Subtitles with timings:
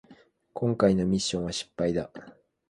[0.53, 2.09] こんかいのミッションは失敗だ